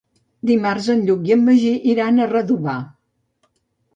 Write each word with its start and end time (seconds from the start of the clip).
Dimarts 0.51 0.87
en 0.93 1.03
Lluc 1.09 1.27
i 1.31 1.35
en 1.35 1.43
Magí 1.49 1.75
iran 1.93 2.17
a 2.17 2.27
Redovà. 2.31 2.75